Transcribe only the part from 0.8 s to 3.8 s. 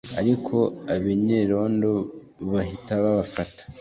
abenyerondo bahita babafata